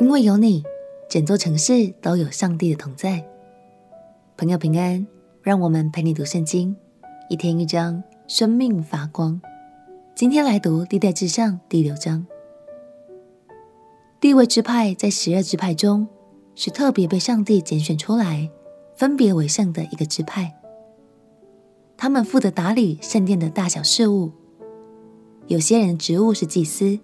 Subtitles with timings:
[0.00, 0.62] 因为有你，
[1.08, 3.26] 整座城市都有上帝的同在。
[4.36, 5.04] 朋友平安，
[5.42, 6.76] 让我们陪你读圣经，
[7.28, 9.40] 一天一章，生命发光。
[10.14, 12.24] 今天来读历代志上第六章。
[14.20, 16.06] 地位支派在十二支派中，
[16.54, 18.48] 是特别被上帝拣选出来，
[18.94, 20.54] 分别为圣的一个支派。
[21.96, 24.30] 他们负责打理圣殿的大小事务。
[25.48, 27.00] 有些人的职务是祭司。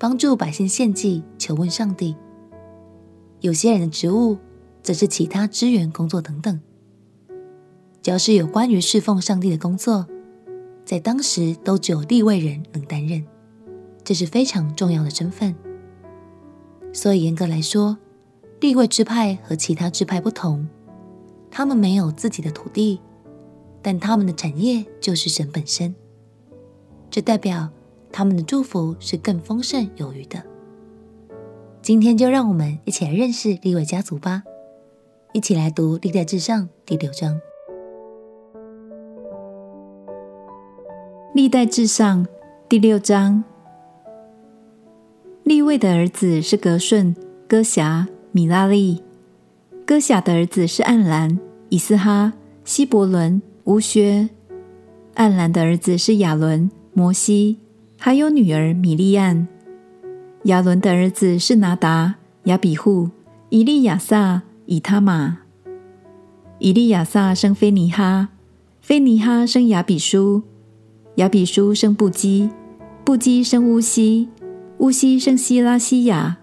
[0.00, 2.14] 帮助百姓献祭、求问上帝。
[3.40, 4.36] 有些人的职务
[4.82, 6.60] 则是其他支援工作等等。
[8.02, 10.06] 只要是有关于侍奉上帝的工作，
[10.84, 13.24] 在当时都只有立位人能担任，
[14.04, 15.54] 这是非常重要的身份。
[16.92, 17.96] 所以严格来说，
[18.60, 20.68] 立位支派和其他支派不同，
[21.50, 23.00] 他们没有自己的土地，
[23.80, 25.94] 但他们的产业就是神本身。
[27.08, 27.70] 这代表。
[28.10, 30.42] 他们的祝福是更丰盛有余的。
[31.88, 34.42] 今天就让我们一起来认识利未家族吧，
[35.32, 37.34] 一起来读《历代志上》第六章。
[41.32, 42.26] 《历代志上》
[42.68, 43.42] 第六章，
[45.44, 47.16] 利未的儿子是革顺、
[47.48, 49.00] 哥辖、米拉利；
[49.86, 51.38] 哥辖的儿子是暗兰、
[51.70, 52.34] 以斯哈、
[52.66, 54.28] 希伯伦、乌薛；
[55.14, 57.56] 暗兰的儿子是亚伦、摩西。
[57.96, 59.48] 还有女儿米利暗，
[60.48, 63.10] 亚伦的儿子是拿达、亚比户、
[63.50, 65.40] 以利亚撒、以他玛。
[66.58, 68.30] 以利亚撒生非尼哈，
[68.80, 70.42] 非尼哈生亚比书，
[71.16, 72.48] 亚比书生布基，
[73.04, 74.30] 布基生乌西，
[74.78, 76.38] 乌西生希拉西亚，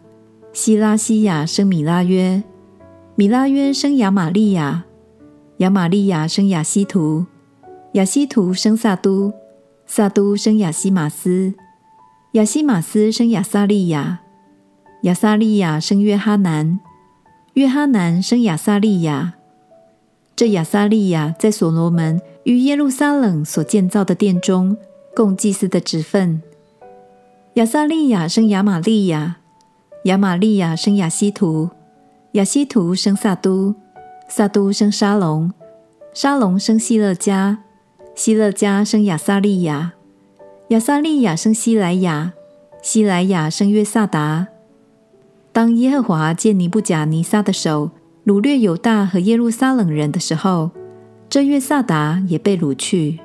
[0.54, 2.44] 希拉西亚生米拉约，
[3.16, 4.86] 米拉约生亚玛利亚，
[5.58, 7.26] 亚玛利亚生亚西图，
[7.94, 9.34] 亚西图生撒都。
[9.88, 11.54] 撒都生亚西马斯，
[12.36, 14.20] 亚希玛斯生亚撒利雅，
[15.04, 16.78] 亚撒利亚生约哈南，
[17.54, 19.36] 约哈南生亚撒利亚。
[20.36, 24.76] 这亚撒利亚在所罗门于耶路撒冷所建造的殿中
[25.16, 26.42] 共祭司的职分。
[27.54, 29.38] 亚撒利亚生亚玛利亚，
[30.04, 31.70] 亚玛利亚生亚西图，
[32.34, 33.74] 亚西图生撒都，
[34.28, 35.54] 撒都生沙龙，
[36.14, 37.60] 沙龙生希勒家。
[38.14, 39.94] 希勒家生亚撒利亚，
[40.70, 42.34] 亚撒利亚生西莱雅，
[42.82, 44.48] 西莱雅生约萨达。
[45.52, 47.92] 当耶和华借尼布甲尼撒的手
[48.26, 50.72] 掳掠犹大和耶路撒冷人的时候，
[51.30, 53.20] 这约萨达也被掳去。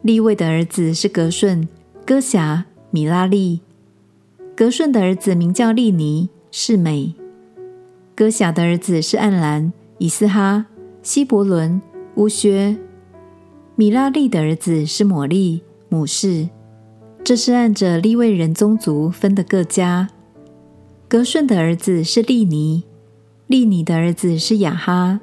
[0.00, 1.68] 利未的儿子是格顺、
[2.06, 3.60] 哥辖、米拉利。
[4.56, 7.12] 格顺的儿子名叫利尼、示美。
[8.14, 10.64] 哥辖的儿子是暗兰、以斯哈、
[11.02, 11.82] 希伯伦、
[12.14, 12.78] 乌薛。
[13.76, 15.62] 米拉利的儿子是抹利、
[15.94, 16.48] 母氏，
[17.22, 20.08] 这是按着利未人宗族分的各家。
[21.06, 22.82] 革顺的儿子是利尼，
[23.46, 25.20] 利尼的儿子是雅哈，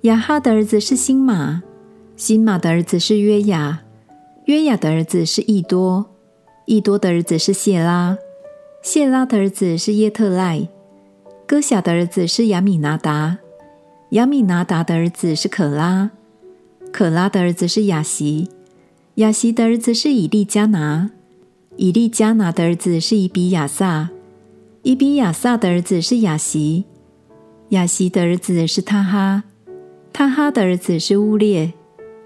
[0.00, 1.62] 雅哈的儿子是辛玛，
[2.16, 3.84] 辛玛的儿子是约雅，
[4.46, 6.06] 约雅的儿子是益多，
[6.66, 8.18] 益多的儿子是谢拉，
[8.82, 10.68] 谢拉的儿子是耶特赖，
[11.46, 13.38] 哥辖的儿子是亚米拿达，
[14.10, 16.10] 亚米拿达的儿子是可拉。
[16.90, 18.50] 可拉的儿子是雅席，
[19.16, 21.10] 亚习的儿子是以利加拿，
[21.76, 24.08] 以利加拿的儿子是以比亚撒，
[24.84, 26.84] 以比亚撒的儿子是亚习，
[27.68, 29.44] 亚习的儿子是他哈，
[30.14, 31.74] 他哈的儿子是乌列，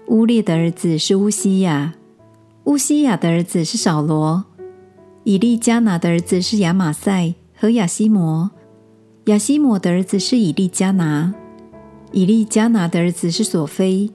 [0.07, 1.93] 乌列的儿子是乌西雅，
[2.63, 4.45] 乌西雅的儿子是扫罗，
[5.25, 8.49] 以利加拿的儿子是亚马赛和亚西摩，
[9.25, 11.33] 亚西摩的儿子是以利加拿，
[12.13, 14.09] 以利加拿的儿子是索菲。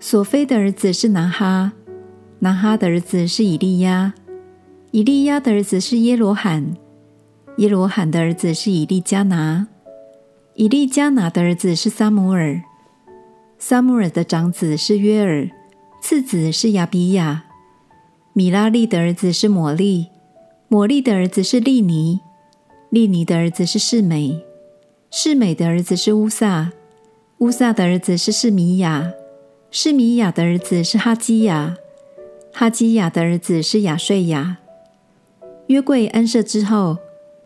[0.00, 1.72] 索菲的儿子是拿哈，
[2.38, 4.12] 拿哈的儿子是以利亚，
[4.90, 6.76] 以利亚的儿子是耶罗罕，
[7.56, 9.66] 耶罗罕的儿子是以利加拿，
[10.54, 12.62] 以利加拿的儿子是撒母耳，
[13.58, 15.48] 撒母耳的长子是约尔，
[16.02, 17.44] 次子是亚比亚，
[18.34, 20.08] 米拉利的儿子是抹利，
[20.68, 22.20] 抹利的儿子是利尼，
[22.90, 24.44] 利尼的儿子是示美，
[25.10, 26.70] 示美的儿子是乌撒，
[27.38, 29.10] 乌撒的儿子是示米亚。
[29.70, 31.76] 示米亚的儿子是哈基亚，
[32.58, 34.56] 哈基亚的儿子是亚税亚。
[35.66, 36.96] 约柜安设之后，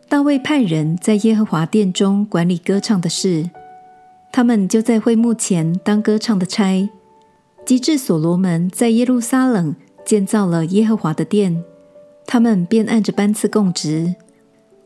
[0.09, 3.51] 大卫派人在耶和华殿中管理歌唱的事，
[4.31, 6.89] 他们就在会幕前当歌唱的差。
[7.67, 9.75] 及至所罗门在耶路撒冷
[10.05, 11.61] 建造了耶和华的殿，
[12.25, 14.15] 他们便按着班次供职，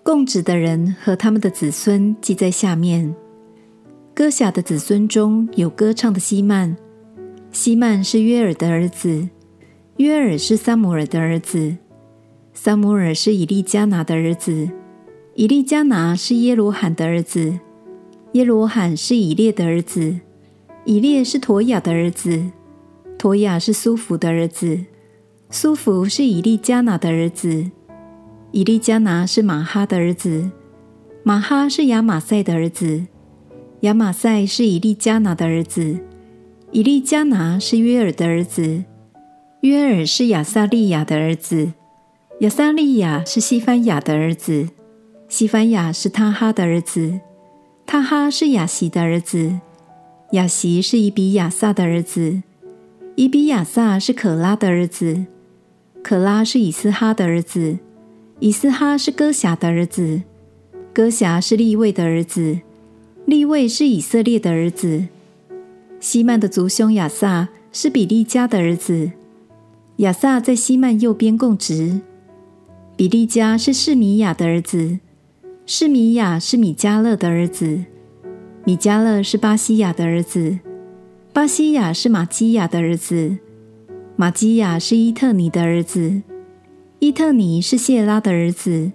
[0.03, 3.15] 供职的人和他们的子孙记在下面。
[4.15, 6.75] 歌辖的子孙中有歌唱的希曼。
[7.53, 9.29] 希曼是约尔的儿子，
[9.99, 11.77] 约尔是撒母耳的儿子，
[12.53, 14.69] 撒母耳是以利加拿的儿子，
[15.35, 17.61] 以利加拿是耶罗罕的儿子，
[18.33, 20.19] 耶罗罕是以列的儿子，
[20.85, 22.51] 以列是陀雅的儿子，
[23.17, 24.85] 陀雅是苏弗的儿子，
[25.49, 27.71] 苏弗是以利加拿的儿子，
[28.51, 30.51] 以利加拿是玛哈的儿子，
[31.23, 33.07] 玛哈是亚马赛的儿子，
[33.83, 36.01] 亚马赛是以利加拿的儿子，
[36.73, 38.83] 以利加拿是约尔的儿子，
[39.65, 41.73] 约尔是亚撒利亚的儿子，
[42.41, 44.69] 亚撒利亚是西番雅的儿子。
[45.27, 47.21] 西番雅是他哈的儿子，
[47.87, 49.61] 他哈是亚习的儿子，
[50.33, 52.43] 亚习是以比亚撒的儿子，
[53.15, 55.25] 以比亚撒是可拉的儿子，
[56.03, 57.79] 可拉是以斯哈的儿子，
[58.41, 60.21] 以斯哈是哥辖的儿子，
[60.93, 62.61] 哥辖是利未的儿子，
[63.25, 65.07] 利未是以色列的儿子。
[66.01, 69.13] 希曼的族兄亚萨是比利家的儿子，
[69.97, 72.01] 亚萨在希曼右边供职。
[72.97, 75.01] 比利家是示米亚的儿子。
[75.67, 77.85] 示米亚是米迦勒的儿子，
[78.65, 80.59] 米迦勒是巴西亚的儿子，
[81.33, 83.39] 巴西亚是玛基亚的儿子，
[84.15, 86.21] 玛基亚是伊特尼的儿子，
[86.99, 88.93] 伊特尼是谢拉的儿子，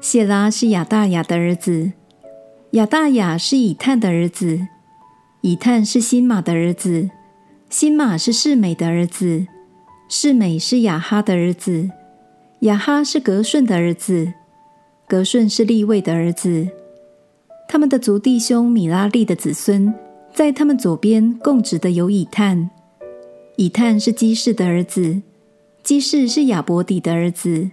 [0.00, 1.92] 谢拉是亚大雅的儿子，
[2.70, 4.68] 亚大雅是以探的儿子，
[5.42, 7.10] 以探是新玛的儿子，
[7.68, 9.46] 新玛是世美的儿子，
[10.12, 11.88] 示美是雅哈的儿子，
[12.62, 14.32] 雅哈是格顺的儿子。
[15.06, 16.68] 格顺是利位的儿子，
[17.68, 19.94] 他们的族弟兄米拉利的子孙，
[20.34, 22.70] 在他们左边供职的有以探，
[23.54, 25.22] 以探是基士的儿子，
[25.84, 27.70] 基士是亚伯底的儿子，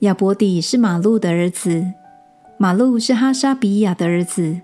[0.00, 1.86] 亚伯底是马路的儿子，
[2.58, 4.60] 马路是哈沙比亚的儿子，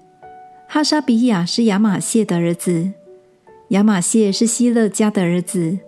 [0.67, 2.93] 哈沙比亚是亚玛谢的儿子，
[3.69, 5.79] 亚玛谢是希勒家的儿子，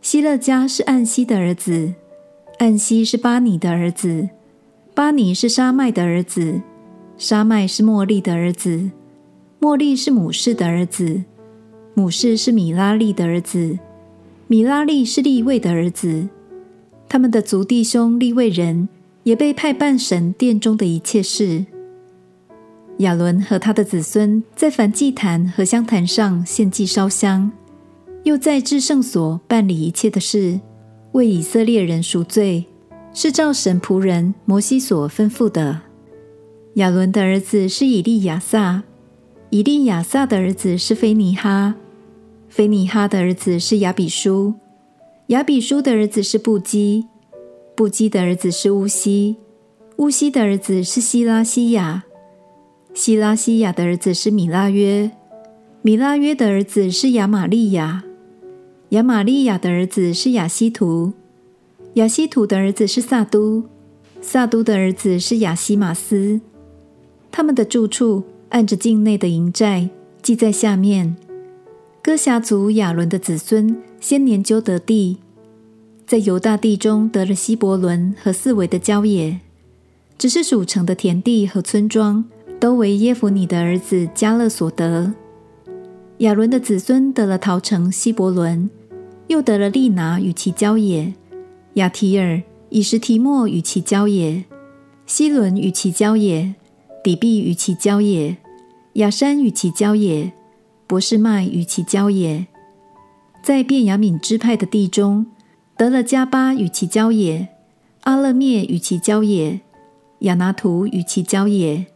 [0.00, 1.94] 希勒家是暗西的儿子，
[2.58, 4.28] 暗西是巴尼的儿子。
[4.94, 6.60] 巴尼是沙麦的儿子，
[7.16, 8.90] 沙麦是莫利的儿子，
[9.58, 11.22] 莫利是母士的儿子，
[11.94, 13.78] 母士是米拉利的儿子，
[14.46, 16.28] 米拉利是利位的儿子。
[17.08, 18.88] 他们的族弟兄利位人
[19.22, 21.66] 也被派办神殿中的一切事。
[22.98, 27.52] 亚伦和他的子孙在燔祭坛和香坛上献祭烧香，
[28.28, 30.60] 又在至圣所办理一切的事，
[31.12, 32.66] 为以色列人赎罪。
[33.14, 35.80] 是照神仆人摩西所吩咐的。
[36.74, 38.82] 亚伦的儿子是以利亚撒，
[39.48, 41.74] 以利亚撒的儿子是菲尼哈，
[42.50, 44.52] 菲尼哈的儿子是亚比书，
[45.28, 47.06] 亚比书的儿子是布基，
[47.74, 49.36] 布基的儿子是乌西，
[49.96, 52.04] 乌西的儿子是希拉西亚，
[52.92, 55.10] 希拉西亚的儿子是米拉约，
[55.80, 58.04] 米拉约的儿子是亚玛利亚，
[58.90, 61.12] 亚玛利亚的儿子是亚西图。
[61.94, 63.64] 亚西图的儿子是撒都，
[64.22, 66.40] 撒都的儿子是亚西马斯。
[67.30, 69.90] 他们的住处按着境内的营寨
[70.22, 71.16] 记在下面。
[72.02, 75.18] 哥辖族亚伦的子孙先年究得地，
[76.06, 79.40] 在犹大地中得了希伯伦和四围的郊野，
[80.16, 82.24] 只是属城的田地和村庄
[82.58, 85.12] 都为耶孚尼的儿子加勒所得。
[86.18, 88.70] 亚伦的子孙得了陶城希伯伦，
[89.28, 91.14] 又得了利拿与其郊野。
[91.74, 94.44] 亚提尔、以实提莫与其郊野，
[95.06, 96.54] 希伦与其郊野，
[97.04, 98.36] 底璧与其郊野，
[98.94, 100.32] 亚山与其郊野，
[100.86, 102.46] 博士麦与其郊野，
[103.42, 105.26] 在便雅悯支派的地中，
[105.76, 107.48] 得了迦巴与其郊野，
[108.00, 109.60] 阿勒灭与其郊野，
[110.20, 111.86] 亚拿图与其郊野。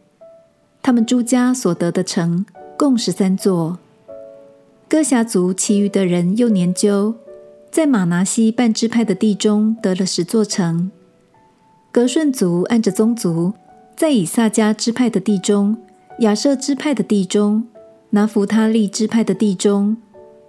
[0.81, 2.45] 他们诸家所得的城
[2.77, 3.79] 共十三座。
[4.87, 7.15] 哥辖族其余的人又研究。
[7.73, 10.91] 在玛拿西半支派的地中得了十座城。
[11.91, 13.51] 格顺族按着宗族，
[13.97, 15.75] 在以萨迦支派的地中、
[16.19, 17.63] 亚设支派的地中、
[18.11, 19.97] 拿弗他利支派的地中、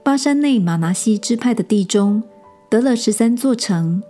[0.02, 2.23] 巴珊内玛拿西支派的地中
[2.69, 4.02] 得了十三座城。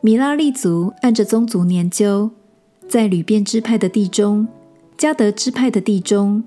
[0.00, 2.30] 米拉利族按着宗族研究，
[2.88, 4.48] 在流便支派的地中、
[4.96, 6.42] 加得支派的地中、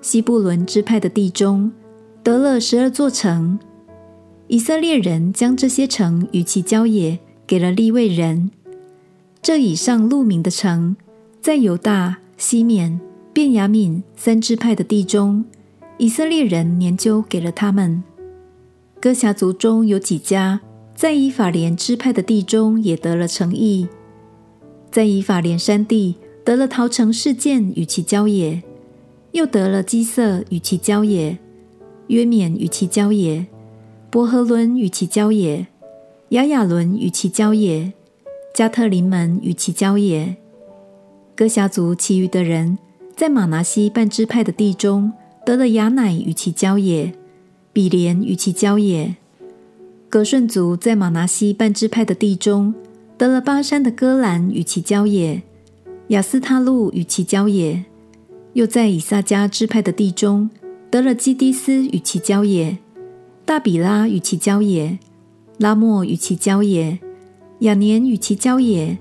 [0.00, 1.70] 西布伦支派的地中
[2.22, 3.58] 得了十二座城。
[4.46, 8.50] 以色列人将这些城与其郊野给了利未人。
[9.40, 10.96] 这以上路名的城，
[11.40, 13.00] 在犹大、西缅、
[13.32, 15.44] 便雅悯三支派的地中，
[15.98, 18.02] 以色列人研究给了他们。
[19.00, 20.60] 哥辖族中有几家，
[20.94, 23.88] 在以法莲支派的地中也得了城邑，
[24.90, 28.62] 在以法莲山地得了陶城事件与其郊野，
[29.32, 31.38] 又得了基色与其郊野，
[32.06, 33.46] 约缅与其郊野。
[34.14, 35.66] 伯和伦与其郊野，
[36.28, 37.92] 亚雅伦与其郊野，
[38.54, 40.36] 加特林门与其郊野。
[41.34, 42.78] 哥辖族其余的人
[43.16, 45.12] 在玛拿西半支派的地中
[45.44, 47.12] 得了雅乃与其郊野，
[47.72, 49.16] 比连与其郊野。
[50.08, 52.72] 革顺族在玛拿西半支派的地中
[53.18, 55.42] 得了巴山的戈兰与其郊野，
[56.10, 57.84] 亚斯他录与其郊野。
[58.52, 60.48] 又在以萨迦支派的地中
[60.88, 62.78] 得了基低斯与其郊野，
[63.46, 64.98] 大比拉与其郊野，
[65.58, 66.98] 拉莫与其郊野，
[67.60, 68.96] 亚年与其郊野。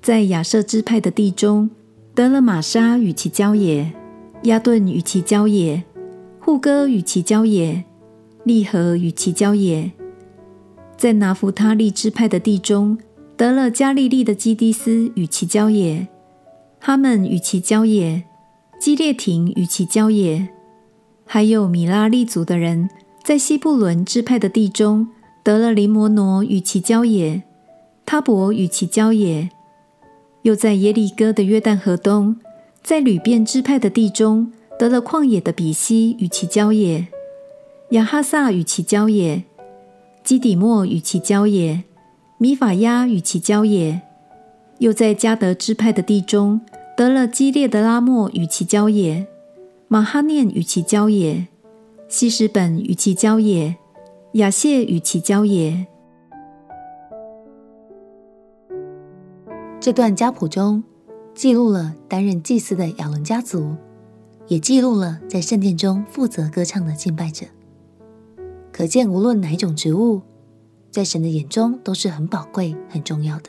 [0.00, 1.70] 在亚设支派的地中
[2.12, 3.92] 得了玛莎与其郊野，
[4.42, 5.84] 亚顿与其郊野，
[6.40, 7.84] 户哥与其郊野，
[8.42, 9.92] 利和与其郊野。
[10.96, 12.98] 在拿弗他利支派的地中
[13.36, 16.08] 得了加利利的基蒂斯与其郊野，
[16.80, 18.24] 哈门与其郊野。
[18.80, 20.48] 基列亭与其郊野，
[21.24, 22.90] 还有米拉利族的人，
[23.24, 25.06] 在西布伦支派的地中
[25.44, 27.42] 得了林摩挪与其郊野，
[28.04, 29.48] 他伯与其郊野，
[30.42, 32.36] 又在耶利哥的约旦河东，
[32.82, 37.06] 在流便支派的地中得了旷野的比西与其郊野，
[37.90, 39.44] 亚哈萨与其郊野，
[40.24, 41.84] 基底莫与其郊野，
[42.38, 44.02] 米法亚与其郊野，
[44.78, 46.60] 又在迦得支派的地中。
[46.94, 49.26] 得了激烈的拉莫与其郊野，
[49.88, 51.46] 马哈念与其郊野，
[52.12, 53.74] 希实本与其交也，
[54.32, 55.86] 亚谢与其交也。
[59.80, 60.84] 这段家谱中
[61.34, 63.74] 记录了担任祭司的亚伦家族，
[64.46, 67.46] 也记录了在圣殿中负责歌唱的敬拜者。
[68.70, 70.20] 可见，无论哪一种职务，
[70.90, 73.48] 在神的眼中都是很宝贵、很重要的。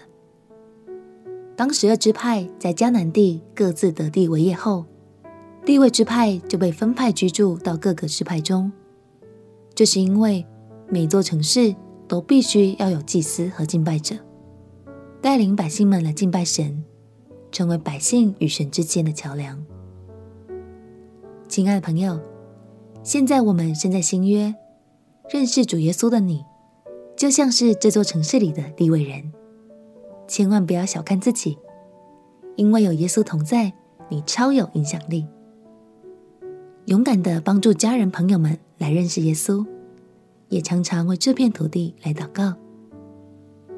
[1.58, 4.86] 当十二支派在迦南地各自得地为业后，
[5.66, 8.72] 地位支派就被分派居住到各个支派中。
[9.74, 10.46] 这是因为
[10.90, 11.74] 每座城市
[12.08, 14.16] 都必须要有祭司和敬拜者，
[15.22, 16.84] 带领百姓们来敬拜神，
[17.50, 19.66] 成为百姓与神之间的桥梁。
[21.48, 22.20] 亲爱的朋友，
[23.04, 24.54] 现在我们身在新约，
[25.30, 26.44] 认识主耶稣的你，
[27.16, 29.32] 就像是这座城市里的地位人。
[30.28, 31.58] 千万不要小看自己，
[32.58, 33.74] 因为有耶稣同在，
[34.10, 35.26] 你超有影响力。
[36.86, 39.66] 勇敢的帮助家人朋友们来认识耶稣，
[40.50, 42.54] 也常常为这片土地来祷告。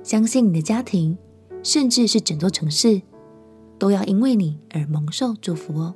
[0.01, 1.17] 相信你的家庭，
[1.61, 3.01] 甚至是整座城市，
[3.77, 5.93] 都要因为你而蒙受祝福哦。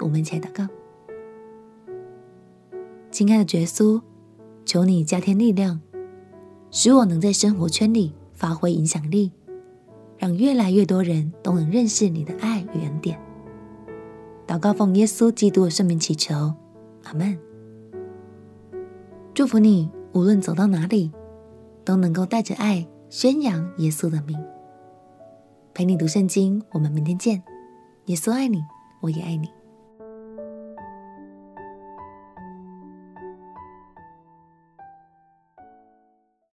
[0.00, 0.66] 我们一起来祷告，
[3.10, 4.00] 亲爱的耶稣，
[4.64, 5.80] 求你加添力量，
[6.70, 9.32] 使我能在生活圈里发挥影响力。
[10.18, 13.20] 让越来越多人都能认识你的爱与恩典。
[14.52, 16.52] 祷告奉耶稣基督的圣名祈求，
[17.04, 17.38] 阿门。
[19.32, 21.10] 祝福你，无论走到哪里，
[21.86, 24.38] 都能够带着爱宣扬耶稣的名。
[25.72, 27.42] 陪你读圣经，我们明天见。
[28.04, 28.62] 耶稣爱你，
[29.00, 29.48] 我也爱你。